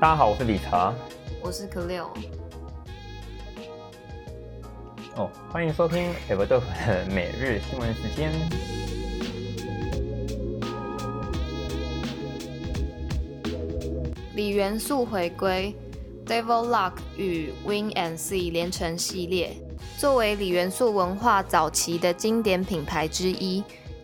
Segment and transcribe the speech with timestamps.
[0.00, 0.94] 大家好，我是理查。
[1.42, 2.10] 我是可六。
[5.14, 8.32] 哦，欢迎收听 Ever 豆腐的每日新闻时间。
[14.34, 15.76] 李元素回归
[16.24, 19.54] ，Devil Lock 与 Win and See 连成系列，
[19.98, 23.62] 作为李元素文化早期的经典品牌之一。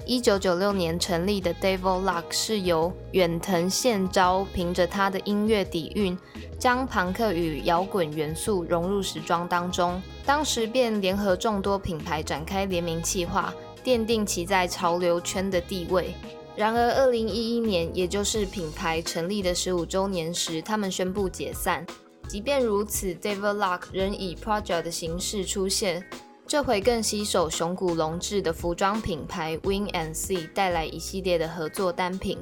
[0.08, 6.16] 一九九六年成立的 Devil Lock 是由远藤宪昭凭着他的音乐底蕴，
[6.60, 13.52] 将朋克与摇滚元素融入时装当中，当时便联合众多品牌展开联名企划，
[13.84, 16.14] 奠定其在潮流圈的地位。
[16.54, 21.84] 然而，二零一一年，也就是品牌成立的十五周年时，他们宣布解散。
[22.28, 26.04] 即便如此，Devil Lock 仍以 project 的形式出现。
[26.48, 32.38] 这回更携手熊谷龙志的服装品牌 Win and See 带来一系列的合作单品。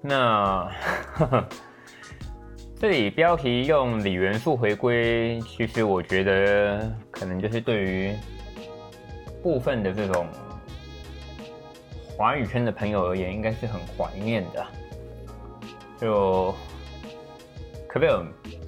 [0.00, 0.68] 那
[2.80, 8.12] 这里标题用锂元素回归，其实我觉得可能就是对于
[9.40, 10.26] 部分的这种
[12.16, 14.66] 华语圈的朋友而言，应该是很怀念的。
[16.00, 16.52] 就
[17.86, 18.58] 可不可以？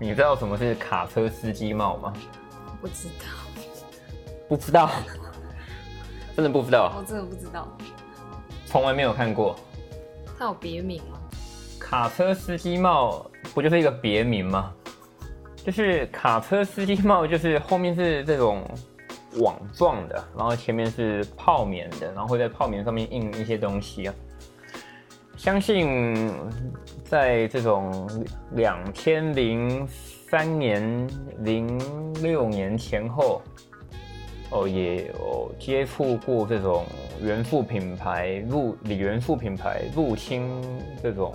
[0.00, 2.12] 你知道什么是卡车司机帽吗？
[2.80, 3.26] 不知道。
[4.48, 4.90] 不知道，
[6.36, 6.92] 真的不知道。
[6.96, 7.66] 我真的不知道，
[8.66, 9.56] 从来没有看过。
[10.38, 11.18] 它有别名吗？
[11.80, 14.72] 卡车司机帽不就是一个别名吗？
[15.64, 18.62] 就是卡车司机帽，就是后面是这种
[19.38, 24.14] 网状的，然后前面是泡棉的，然后会在泡棉上面印一些东西啊。
[25.36, 26.32] 相信
[27.04, 28.08] 在这种
[28.52, 31.08] 两千零三年、
[31.38, 31.78] 零
[32.22, 33.42] 六年前后。
[34.50, 36.86] 哦，也有接触过这种
[37.20, 40.48] 元素品牌入锂元素品牌入侵
[41.02, 41.34] 这种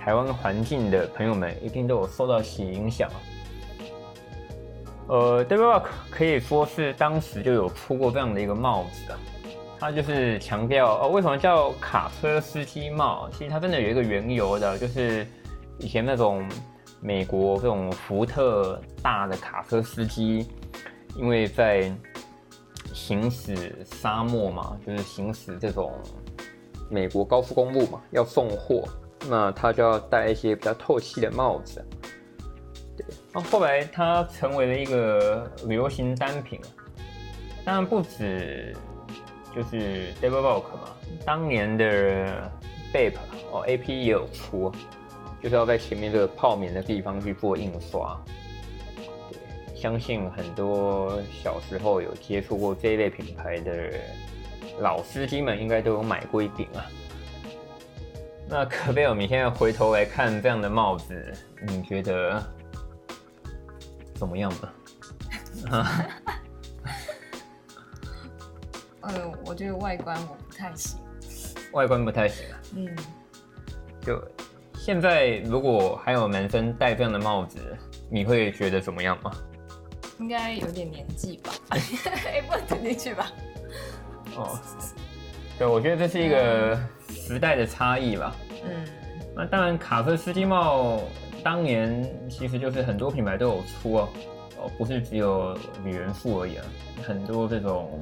[0.00, 3.08] 台湾环境的朋友们，一定都有受到其影响。
[5.06, 9.18] 呃 d e v i Rock 可以说是当时就有出过这样的一个帽子啊，
[9.78, 13.28] 它就是强调哦，为什么叫卡车司机帽？
[13.30, 15.26] 其实它真的有一个缘由的，就是
[15.78, 16.42] 以前那种
[17.00, 20.48] 美国这种福特大的卡车司机，
[21.16, 21.92] 因为在
[22.94, 25.92] 行驶沙漠嘛，就是行驶这种
[26.88, 28.84] 美国高速公路嘛，要送货，
[29.28, 31.84] 那他就要戴一些比较透气的帽子。
[32.96, 36.60] 对，那后来它成为了一个流行单品
[37.64, 38.72] 当然不止，
[39.52, 40.94] 就是 d e v i l Rock 嘛，
[41.26, 42.50] 当年的
[42.92, 43.16] Bape
[43.50, 44.70] 哦，AP 也有出，
[45.42, 48.16] 就是要在前面这个泡棉的地方去做印刷。
[49.84, 53.92] 相信很多小时候有接触过这一类品牌的
[54.80, 56.86] 老司机们，应该都有买过一顶啊。
[58.48, 61.34] 那可贝尔，你现在回头来看这样的帽子，
[61.66, 62.42] 你觉得
[64.14, 64.72] 怎么样呢？
[69.02, 70.98] 呃，我觉得外观我不太行。
[71.72, 72.58] 外观不太行啊？
[72.74, 72.96] 嗯。
[74.00, 74.18] 就
[74.76, 77.60] 现在，如果还有男生戴这样的帽子，
[78.10, 79.30] 你会觉得怎么样吗？
[80.18, 81.80] 应该有点年纪吧， 哎，
[82.48, 83.32] 不能进去吧？
[84.36, 84.58] 哦，
[85.58, 88.34] 对，我觉得这是一个时代的差异吧。
[88.64, 88.86] 嗯，
[89.34, 91.00] 那当然，卡车司机帽
[91.42, 94.08] 当年其实就是很多品牌都有出哦，
[94.58, 96.64] 哦，不是只有李元富而已啊，
[97.02, 98.00] 很多这种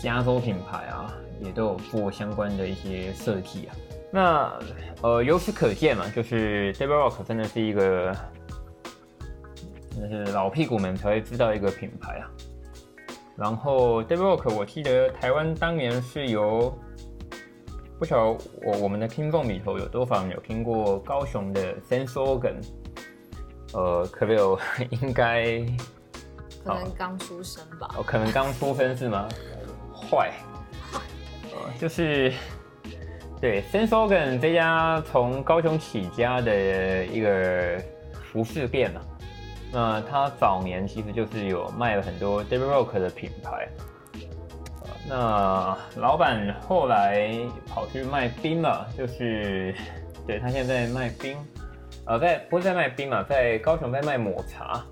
[0.00, 3.76] 加州品牌啊，也都有做相关的一些设计啊。
[4.10, 4.52] 那
[5.02, 8.14] 呃，由此可见嘛，就是 d e v i l Rock 真的是一个。
[10.00, 12.30] 那是老屁股们才会知道一个品牌啊。
[13.36, 16.72] 然后 d e v i l Rock，我记得台湾当年是由
[17.98, 22.56] 不晓得我我们的听众里头有多少人有听过高雄的 Sense Organ。
[23.74, 24.58] 呃，可没有
[25.00, 25.64] 应该
[26.62, 27.88] 可能刚出生吧？
[27.96, 29.26] 哦，可能刚出生是吗？
[29.94, 30.30] 坏，
[31.50, 32.30] 呃，就是
[33.40, 37.82] 对 Sense Organ 这家从高雄起家的一个
[38.30, 39.00] 服饰店啊。
[39.72, 43.66] 那他早年其实就是有卖了很多 d a v i Rock 的品牌，
[45.08, 47.34] 那老板后来
[47.66, 49.74] 跑去卖冰了，就是
[50.26, 51.38] 对他现在卖冰，
[52.04, 54.84] 呃，在不是在卖冰嘛，在高雄在卖抹茶。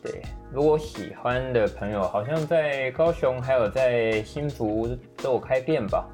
[0.00, 6.08] 对，如果喜欢的朋友，好像在高雄还有在新竹都有开店吧，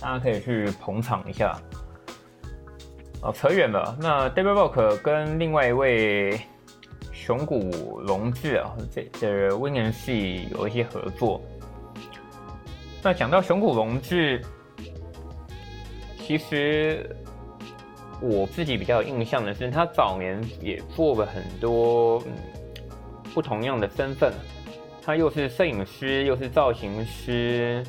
[0.00, 1.58] 大家可以去捧场一下。
[3.20, 3.96] 哦，扯远了。
[4.00, 6.40] 那 David Rock 跟另外一位
[7.12, 11.40] 熊谷龙志啊，这这 Win and See 有一些合作。
[13.02, 14.40] 那讲到熊谷龙志，
[16.18, 17.08] 其实
[18.20, 22.22] 我自己比较有印象的是，他早年也做了很多
[23.34, 24.32] 不同样的身份，
[25.02, 27.84] 他又是摄影师，又是造型师，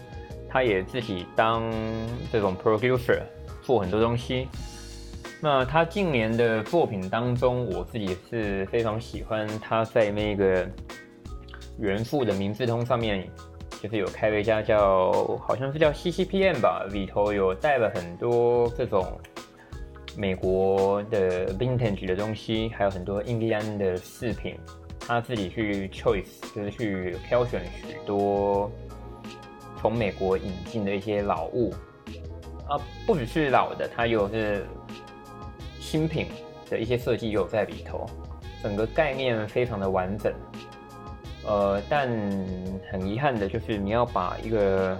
[0.50, 1.64] 他也自己当
[2.32, 3.22] 这种 producer
[3.62, 4.48] 做很多东西。
[5.42, 10.68] 那他近年的作品当中，我自己是非常喜欢他在那个
[11.80, 13.26] 元素的名字通上面，
[13.82, 19.18] 就是有开了一家叫好像是叫 CCPM 吧，里头有带了很多这种
[20.18, 24.58] 美国的 vintage 的东西，还有很多印第安的饰品，
[25.00, 28.70] 他自己去 choice 就是去挑选许多
[29.80, 31.74] 从美国引进的一些老物
[32.68, 32.76] 啊，
[33.08, 34.68] 不只是老的，他有是。
[35.90, 36.28] 新品
[36.70, 38.08] 的一些设计有在里头，
[38.62, 40.32] 整个概念非常的完整，
[41.48, 42.08] 呃，但
[42.92, 44.96] 很遗憾的就是你要把一个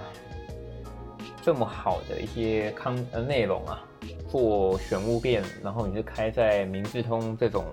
[1.40, 3.84] 这么好的一些康呃内容啊
[4.28, 7.64] 做玄物店，然后你是开在明治通这种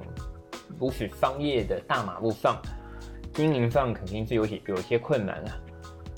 [0.79, 2.61] 如此商业的大马路上，
[3.33, 5.57] 经营上肯定是有些有些困难啊。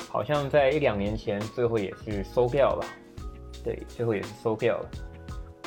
[0.10, 2.86] 好像在一两年前最后也是收掉了，
[3.63, 4.90] 对，最后也是收掉了，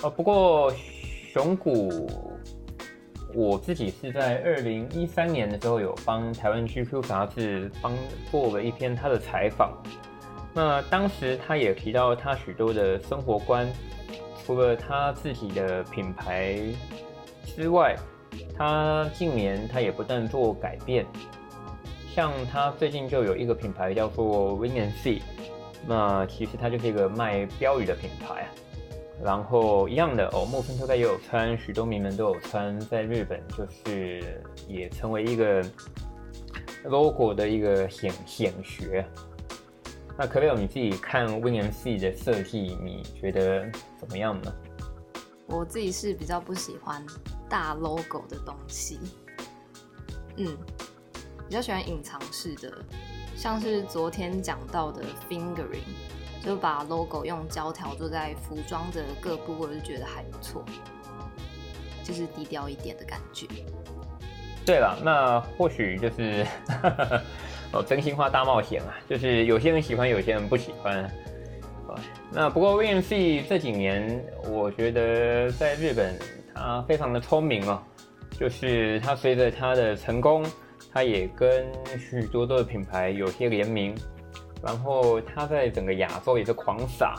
[0.02, 0.70] 呃，不过。
[1.32, 2.06] 熊谷，
[3.32, 7.90] 我自己是在二零一三年的时候有帮台湾 GQ 杂志帮
[8.30, 9.72] 做了一篇他的采访。
[10.52, 13.66] 那当时他也提到他许多的生活观，
[14.44, 16.58] 除了他自己的品牌
[17.46, 17.96] 之外，
[18.54, 21.06] 他近年他也不断做改变。
[22.14, 25.22] 像他最近就有一个品牌叫做 Win and See，
[25.86, 28.48] 那其实它就是一个卖标语的品牌啊。
[29.20, 35.64] 然后一样的哦，木村拓哉也有穿，许多名人都有穿，在日本就是也成为一个
[36.84, 39.04] logo 的一个显显学。
[40.18, 44.54] 那可不可你自己看 WinMC 的设计，你觉得怎么样呢？
[45.46, 47.04] 我自己是比较不喜欢
[47.48, 48.98] 大 logo 的东西，
[50.36, 50.56] 嗯，
[51.48, 52.72] 比较喜欢隐藏式的，
[53.36, 55.82] 像是昨天讲到的 fingering。
[56.44, 60.64] 就把 logo 用胶条做在服装的各部，我就觉得还不错，
[62.02, 63.46] 就是低调一点的感觉。
[64.66, 66.44] 对了，那或许就是
[67.72, 71.08] 哦，真心话大冒险啊，就是有些人喜欢，有些人不喜欢。
[72.32, 76.18] 那不过 VNC 这几年，我觉得在日本
[76.54, 77.80] 他非常的聪明哦，
[78.38, 80.44] 就是他随着他的成功，
[80.92, 81.66] 他也跟
[81.98, 83.94] 许多多的品牌有些联名。
[84.62, 87.14] 然后他在整个亚洲也是狂撒，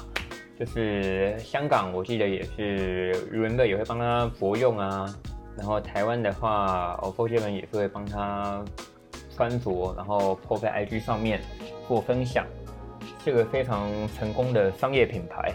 [0.57, 5.13] 就是香港我记得也是余文乐也会帮他服用啊，
[5.57, 8.63] 然后台湾的话，OPPO 这边也是会帮他
[9.35, 11.41] 穿着，然后 po 在 IG 上面
[11.87, 12.45] 做分享，
[13.23, 15.53] 是个非常成功的商业品牌。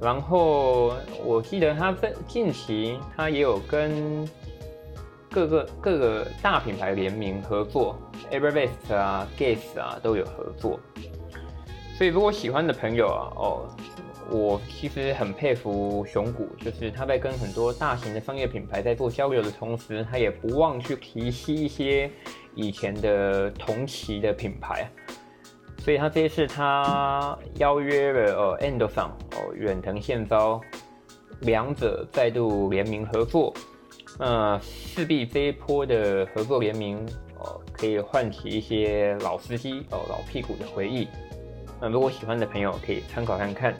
[0.00, 0.94] 然后
[1.24, 4.28] 我记得他在近期他也有跟
[5.30, 7.98] 各个各个大品牌联名合作
[8.30, 10.78] ，Everbest 啊、Guess 啊都有合作。
[11.96, 13.66] 所以，如果喜欢的朋友啊，哦，
[14.30, 22.10] 我其实很佩服熊谷，就是他在跟很多大型的商业品牌在做交流的同时，他也不忘去提携一些
[22.54, 24.90] 以前的同期的品牌。
[25.78, 30.60] 所以他这次他邀约了呃 e n d o s o n 哦远藤宪昭，
[31.40, 33.54] 两者再度联名合作，
[34.18, 36.98] 那势必这一波的合作联名
[37.38, 41.08] 哦，可以唤起一些老司机哦老屁股的回忆。
[41.80, 43.74] 那如果喜欢的朋友可以参考看看。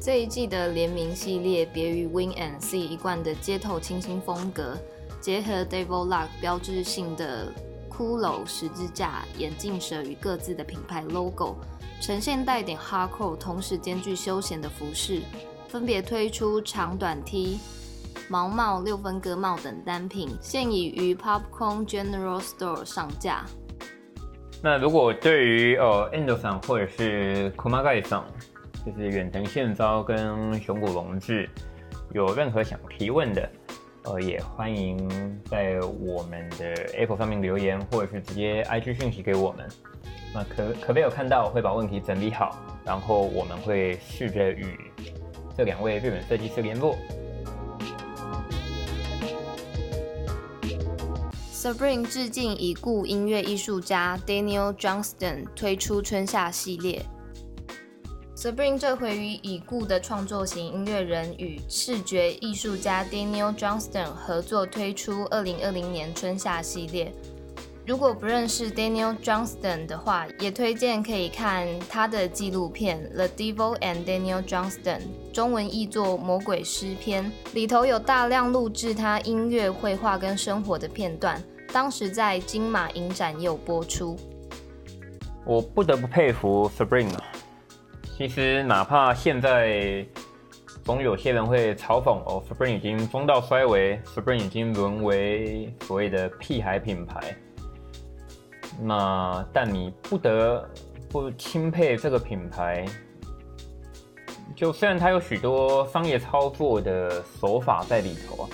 [0.00, 4.76] 这一季的联名系列别于 Win and See 一贯的街头清新风格，
[5.20, 7.52] 结合 Devil Luck 标志性的
[7.88, 11.56] 骷髅十字架、眼镜蛇与各自的品牌 logo，
[12.00, 15.22] 呈现带点 hardcore，同时兼具休闲的服饰，
[15.68, 17.60] 分别推出长短 T、
[18.28, 23.44] 毛帽、六分割帽等单品，现已于 Popcorn General Store 上架。
[24.64, 28.24] 那如果对于呃 Endo 上或者是 Kumagai 上，
[28.86, 31.50] 就是远藤宪昭跟熊谷龙志，
[32.12, 33.50] 有任何想提问的，
[34.04, 35.08] 呃，也欢迎
[35.46, 39.68] 在我们的 Apple 上面留言，或者是直接 IG 讯息给我们。
[40.32, 44.78] 那可可没有看到，会把问题整理好，然后我们会试着与
[45.56, 46.96] 这两位日本设计师联络。
[51.62, 57.06] Supreme 致敬已故音乐艺术家 Daniel Johnston，推出春夏系列。
[58.36, 67.14] Supreme 这回与已故的创作型音乐人与视觉艺术家 Daniel Johnston 合作推出2020年春夏系列。
[67.86, 74.98] 如果不认识 Daniel Johnston 的话，也推荐可以看他的纪录片《The Devil and Daniel Johnston》，
[75.32, 81.42] 中文译作《魔鬼诗篇》，里头有大量录制他音乐、绘画跟生活的片段，
[81.72, 84.16] 当时在金马影展也有播出。
[85.44, 87.24] 我不得不佩服 Spring 啊！
[88.16, 90.06] 其实哪怕现在
[90.84, 97.36] 总有些人会嘲讽哦，Spring 已经风到衰微，Spring 已经沦为所谓的屁孩品牌。
[98.80, 100.68] 那但你不得
[101.08, 102.84] 不钦佩这个品牌，
[104.54, 108.48] 就虽然它有许多商业操作的手法在里头啊，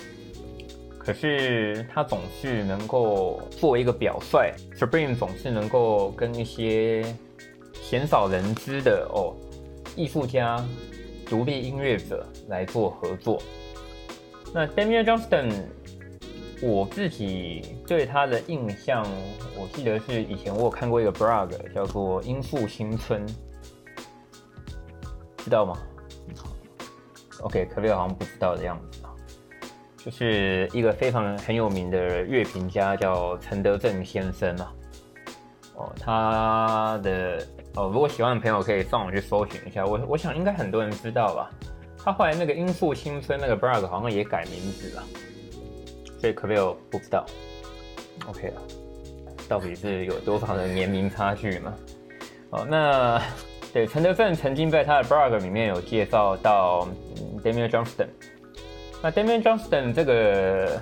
[1.08, 7.02] 可是他总是能够作为一个表率，Supreme 总是能够跟一些
[7.72, 9.34] 鲜少人知的哦
[9.96, 10.62] 艺术家、
[11.24, 13.40] 独立音乐者来做合作。
[14.52, 15.50] 那 Damian Johnston。
[16.60, 19.06] 我自己对他的印象，
[19.56, 23.24] 我记得是以前我有看过一个 blog，叫做《音速新村》，
[25.38, 25.78] 知道吗
[27.42, 28.98] ？OK，可贝好像不知道的样子。
[30.10, 34.68] 是一个非常很有名的乐评家，叫陈德正先生嘛。
[35.74, 39.84] 哦，他的哦，如果喜欢的朋友可以上网去搜寻一下。
[39.84, 41.50] 我我想应该很多人知道吧。
[42.02, 45.04] 他后来那个《音速新村》那个 blog 好像也改名字了。
[46.20, 47.24] 所以可没有不知道
[48.26, 48.62] ，OK 了，
[49.48, 51.74] 到底是有多少的年龄差距嘛？
[52.50, 53.22] 哦，那
[53.72, 56.88] 对陈德正曾经在他的 blog 里面有介绍到
[57.44, 58.08] Damian Johnston。
[59.00, 60.81] 那 Damian Johnston 这个，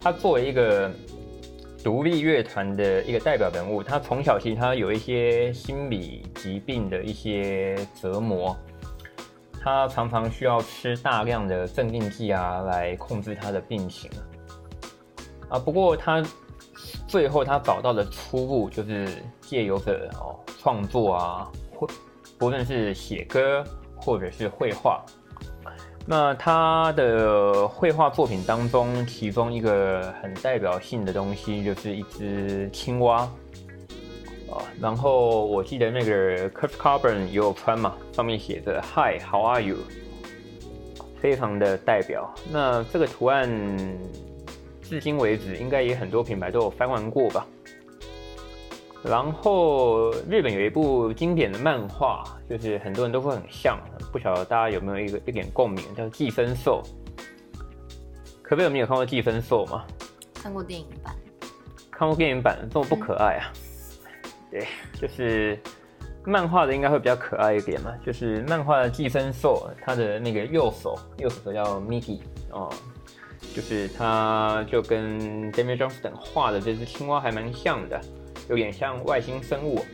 [0.00, 0.90] 他作为一个
[1.84, 8.56] 独立乐团的一个代表人物，他从小其实他有一些心理疾病的一些折磨，
[9.62, 14.10] 他常常需要吃大量的镇定剂啊来控制他的病情。
[15.50, 16.24] 啊，不过他
[17.06, 19.06] 最后他找到的出路就是
[19.42, 21.86] 借由着哦创作啊，或
[22.38, 23.62] 不论是写歌
[23.96, 25.04] 或者是绘画。
[26.06, 33.20] 那他的绘画作品当中，其中一个很代表性的东西就是一只青蛙
[34.50, 34.62] 啊。
[34.80, 39.76] 然后我记得那个 Kurt Carbon 也有穿嘛，上面写着 Hi，How are you？
[41.20, 42.32] 非常的代表。
[42.50, 43.48] 那这个图案。
[44.82, 47.46] 至今为止，应该也很多品牌都有翻玩过吧。
[49.04, 53.78] 然后日本有一部经典的漫画，就是很多人都会很像，
[54.12, 56.82] 不晓得大家有没有一个一点共鸣，叫《寄生兽》。
[58.42, 58.72] 可不可以？
[58.72, 59.84] 你有看过《寄生兽》吗？
[60.34, 61.14] 看过电影版。
[61.90, 63.52] 看过电影版，这么不可爱啊？
[64.50, 64.66] 对，
[65.00, 65.58] 就是
[66.24, 67.92] 漫画的应该会比较可爱一点嘛。
[68.04, 72.72] 就是漫画的《寄生兽》，它的那个右手，右手叫 Miki 哦。
[73.54, 78.00] 就是它就跟 Damian Johnston 画的这只青蛙还蛮像的，
[78.48, 79.84] 有点像外星生物。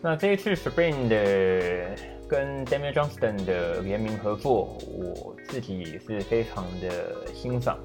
[0.00, 1.96] 那这一次 Spring 的
[2.28, 7.78] 跟 Damian Johnston 的联名合作，我自己是非常的欣赏。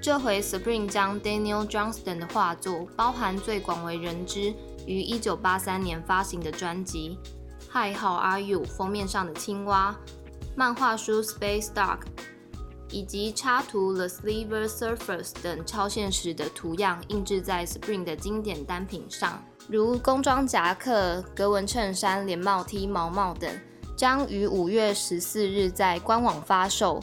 [0.00, 4.52] 这回 Spring 将 Daniel Johnston 的画作，包含最广为人知
[4.86, 7.18] 于1983年发行的专辑
[7.94, 9.96] 《Hi How Are You》封面上的青蛙，
[10.56, 11.98] 漫画书《Space Dark》。
[12.94, 23.50] 以及插图 The Silver Surface 等超现实的图样印制在 Spring 的经典单品上，如工装夹克、格纹衬衫、连帽 T、毛帽等，
[23.96, 27.00] 将于五月十四日在官网发售，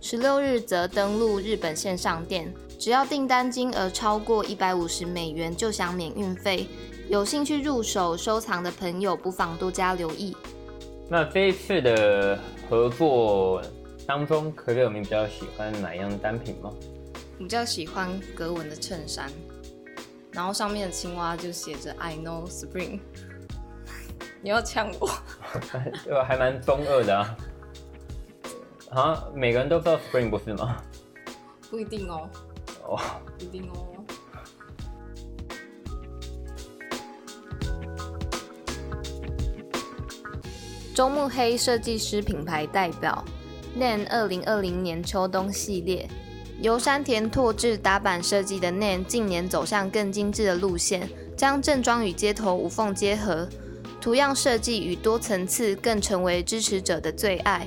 [0.00, 2.54] 十六日则登陆日本线上店。
[2.78, 6.68] 只要订单金额超过一百五十美元就享免运费。
[7.08, 10.36] 有兴趣入手收藏的朋友，不妨多加留意。
[11.08, 12.38] 那这一次的
[12.70, 13.60] 合作。
[14.06, 16.70] 当中，可可有你比较喜欢哪样单品吗？
[17.36, 19.28] 比较喜欢格纹的衬衫，
[20.32, 23.00] 然后上面的青蛙就写着 “I know Spring”。
[24.42, 25.08] 你要呛我？
[26.10, 27.36] 呃，还蛮中二的啊！
[28.90, 30.82] 啊，每个人都知道 Spring 不是吗？
[31.70, 32.28] 不一定哦。
[32.84, 32.98] 哦，
[33.38, 33.86] 不一定哦。
[40.94, 43.24] 中目黑设计师品牌代表。
[43.74, 46.06] NAN 二零二零年秋冬系列
[46.62, 53.48] 由山田拓志打版设计的 NAN 近年走向更精致的路线，将正装与街头无缝结合，
[54.00, 57.66] 图样设计与多层次更成为支持者的最爱。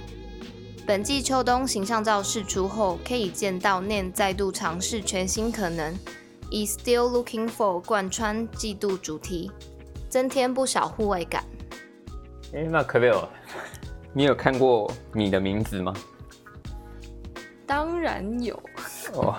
[0.88, 5.94] 本季秋冬形象照释出后，可以见到 NAN 再度尝试全新可能，
[6.50, 9.52] 以 Still Looking For 贯穿季度主题，
[10.08, 11.44] 增添不少户外感。
[12.54, 13.28] 哎，那可不有？
[14.14, 15.94] 你有看过你的名字吗？
[17.68, 18.58] 当然有。
[19.16, 19.36] 哦，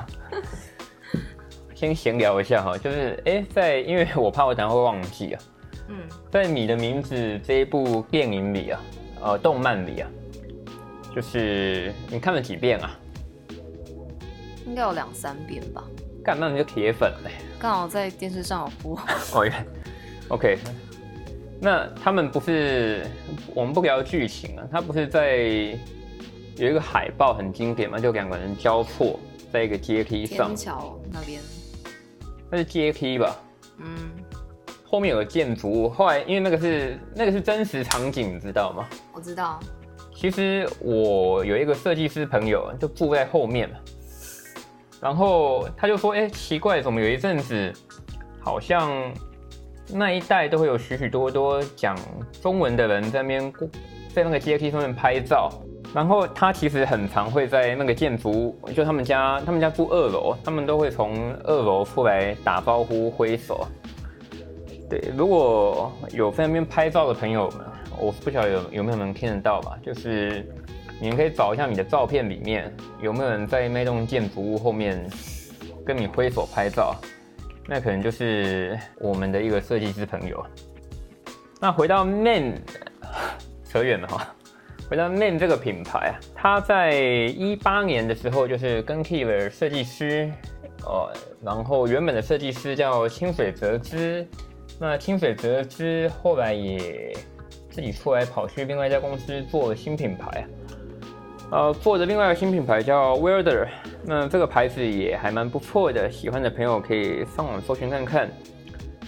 [1.75, 5.43] 先闲聊一下哈，就是哎，在因为我怕我等下会忘记啊。
[5.89, 5.97] 嗯，
[6.31, 8.81] 在你的名字这一部电影里啊，
[9.23, 10.11] 呃，动漫里啊，
[11.15, 12.99] 就是你看了几遍啊？
[14.67, 15.85] 应该有两三遍吧。
[16.25, 17.31] 干，那你就铁粉嘞。
[17.59, 18.99] 刚好在电视上有播。
[19.33, 19.49] 哦
[20.29, 20.59] ，OK。
[21.61, 23.07] 那他们不是
[23.55, 25.37] 我们不聊剧情啊，他不是在
[26.57, 29.21] 有一个海报很经典嘛，就两个人交错
[29.57, 30.49] 在一个阶梯上。
[30.49, 31.41] 天桥那边。
[32.51, 33.35] 那是阶梯吧？
[33.79, 34.11] 嗯。
[34.85, 38.87] 后面有个建筑物，后来因为那个是那个是真实场景，你知道吗？
[39.15, 39.59] 我知道。
[40.15, 43.77] 其实我有一个设计师朋友，就住在后面嘛。
[45.01, 47.73] 然后他就说：“哎，奇怪，怎么有一阵子
[48.41, 48.91] 好像
[49.89, 51.97] 那一带都会有许许多多讲
[52.43, 53.53] 中文的人在那边
[54.15, 55.51] 在那个阶梯上面拍照。
[55.95, 63.67] 然后他其实很常会在那个建筑物，就他们家他们家住二楼，他们都会从二楼出来打招呼挥手。”
[64.89, 67.61] 对，如果有在那边拍照的朋友们，
[67.99, 69.77] 我不晓得有有没有能听得到吧？
[69.83, 70.47] 就是
[71.01, 75.05] 你们可以找一下你的照片里面有没有人在那栋建筑物后面
[75.85, 76.95] 跟你挥手拍照，
[77.67, 80.45] 那可能就是我们的一个设计师朋友。
[81.61, 82.63] 那回到 Man，
[83.65, 84.36] 扯远了哈。
[84.89, 90.31] 回到 Man 这个品牌啊，它在一八年的时候就是跟 k e y 了设计师，
[90.85, 91.13] 呃，
[91.43, 94.27] 然后原本的设计师叫清水哲之。
[94.79, 97.13] 那清水哲之后来也
[97.71, 100.47] 自己出来跑去另外一家公司做新品牌
[101.51, 103.69] 呃，做的另外一个新品牌叫 w i l d e r
[104.05, 108.31] 那这个牌子也还蛮不错的，喜欢的朋友可以上网搜寻看看。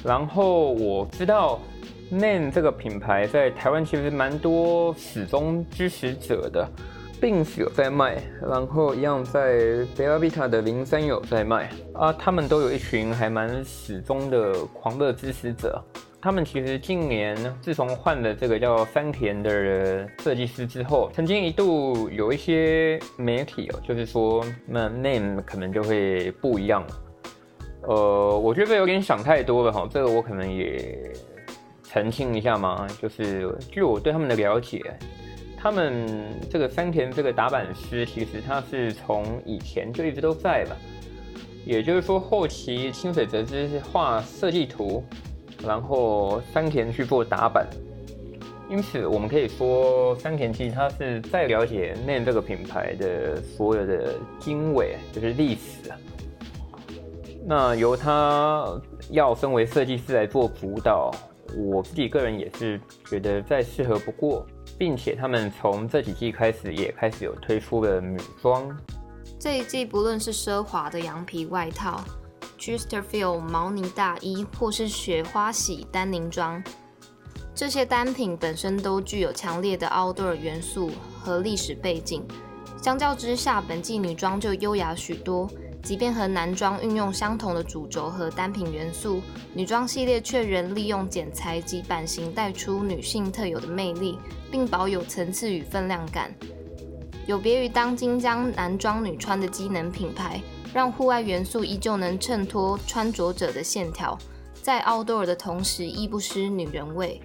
[0.05, 1.61] 然后我知道
[2.11, 6.69] Man 这个品牌在台湾其实蛮多始终支持者的。
[7.21, 15.83] 并是有在卖，然后一样在贝拉比塔的零三有在卖啊，他们都有一群还蛮始终的狂热支持者。
[16.23, 26.87] 他们其实近年自从换了这个叫山田的设计师之后，曾经一度有一些媒体哦，就是说那 name 可能就会不一样。
[27.83, 31.13] 呃，我觉得有点想太多了哈，这个我可能也
[31.91, 34.95] 澄清一下嘛，就是据我对他们的了解。
[35.57, 36.07] 他们
[36.49, 40.77] 这个山田这个打板师，其实他是从以前就一直都在吧。
[41.65, 45.03] 也就是说，后期清水哲之画设计图，
[45.67, 47.67] 然后山田去做打板。
[48.71, 55.91] 因此，我们可以说山田其实他是在了解 Man 这个品牌的所有的经纬，就是历史。
[57.47, 61.11] 那由他要身为设计师来做辅导，
[61.57, 64.47] 我自己个人也是觉得再适合不过。
[64.79, 68.65] 并且他们从这几季开始也开始有推出了女装。
[69.37, 72.01] 这一季不论是奢华的羊皮外套、
[72.57, 76.63] Chesterfield 毛呢大衣，或是雪花洗丹宁装，
[77.57, 82.25] 这些单品本身都具有强烈的 outdoor 元素和历史背景。
[82.81, 85.51] 相较之下，本季女装就优雅许多。
[85.89, 89.23] 即便和男装运用相同的主轴和单品元素，
[89.55, 94.19] 女装系列却仍利用剪裁及版型带出女性特有的魅力，
[94.51, 96.31] 并保有层次与分量感。
[97.27, 100.43] 有别于当今将男装女穿的机能品牌，
[100.75, 104.19] 让户外元素依旧能衬托穿着者的线条，
[104.61, 107.19] 在 outdoor 的同时亦不失女人味。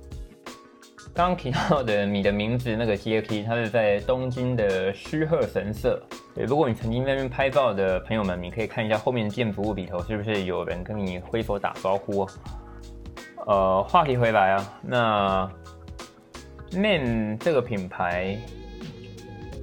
[1.16, 6.02] 刚刚提到的你的名字那个阶梯，它是在东京的须贺神社。
[6.34, 12.28] 对，如果你曾经在那边拍照的朋友们，你可以看一下后面建筑物里头是不是有人跟你挥手打招呼。
[13.46, 15.52] 呃，话题回来啊，那
[16.72, 18.36] Man 这个品牌，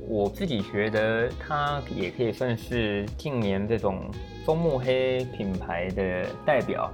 [0.06, 4.08] 我自己觉得它也可以算是近年这种
[4.46, 6.88] 中目黑品牌的代表。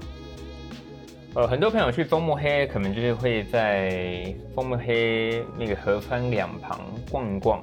[1.36, 7.62] 呃，很多朋友去枫木黑，可能就是会在枫木黑那个河川两旁逛一逛。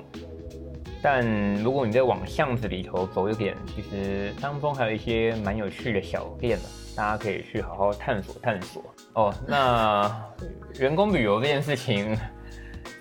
[1.01, 8.83] 但如果你再往巷子里头走一点，其实当中还有一些蛮有趣的小店的，大家可以去好好探索探索。
[9.13, 10.23] 哦，那
[10.79, 12.15] 员工旅游这件事情，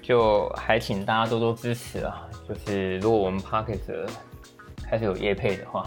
[0.01, 2.27] 就还请大家多多支持啊。
[2.49, 4.09] 就是如果我们 Parkes
[4.89, 5.85] 开始有业配的话，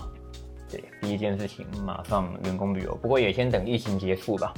[0.70, 2.96] 对，第一件事情马上员工旅游。
[3.02, 4.54] 不过也先等疫情结束吧。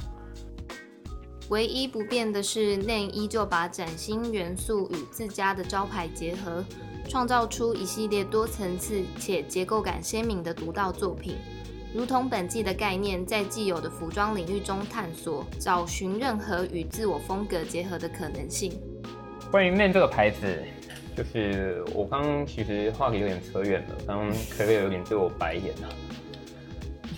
[1.48, 6.62] 唯一不变的是，NAME 依旧把崭新元素与自家的招牌结合，
[7.08, 11.36] 创造出一系列多层次且结构感鲜明的独到作品。
[11.94, 18.70] 如同本季的概念，在既有的服装领域中探索、找寻任何与自我风格结合的可能性。
[19.50, 20.62] 关于 Man 这个牌子，
[21.16, 25.88] 就是我刚其实话题有点扯远了，刚刚可能有点对我白眼了。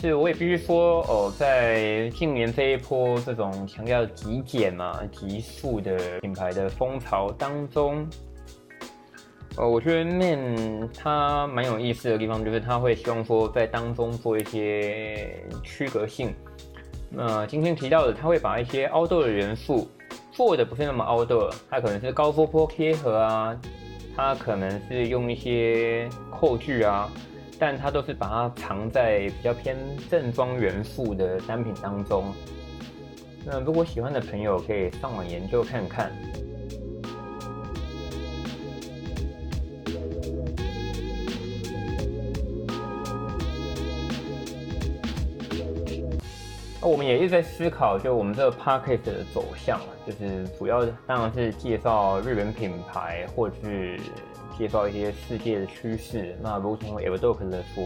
[0.00, 8.08] 是我也必须说哦，在近年这一波这种强调极简嘛、极速的品牌的风潮当中，
[9.58, 16.34] 呃，我觉得 Man 它蛮有意思的地方，就是它会希望说在当中做一些区隔性。
[17.10, 19.86] 那今天提到的，它会把一些 outdoor 的元素
[20.32, 23.54] 做的不是那么 outdoor，它可能是高波波贴合啊，
[24.16, 27.12] 它可能是用一些扣具啊。
[27.60, 29.76] 但它都是把它藏在比较偏
[30.10, 32.32] 正装元素的单品当中。
[33.44, 36.10] 那如果喜欢的朋友可以上网研究看看。
[46.80, 54.00] 那我们也一直在思考，就我们这个 p a c k a g e 的走向，就是主要当然是介绍日本品牌，或是。
[54.60, 56.36] 介绍一些世界的趋势。
[56.42, 57.82] 那如同 Evdoc 的所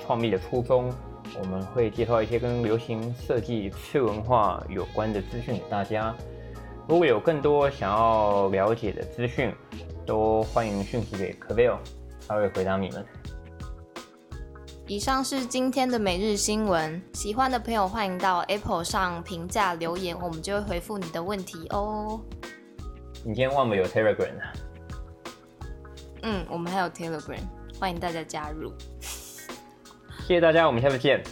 [0.00, 0.88] 创立的初衷，
[1.36, 6.14] 我们会介绍一些跟流行设计、次文化有关的资讯给大家。
[6.86, 9.52] 如果有更多想要了解的资讯，
[10.06, 11.76] 都欢迎讯息给 k a v i l
[12.28, 13.04] 他会回答你们。
[14.86, 22.20] 以上是今天的每日新闻，喜欢的朋友欢迎到 Apple 上评价留言，我们就会回复你的问题哦。
[23.24, 24.30] 你今天忘了有 Telegram
[26.22, 27.40] 嗯，我们还有 Telegram，
[27.78, 28.72] 欢迎大家加入。
[30.26, 31.22] 谢谢大家，我们下次见。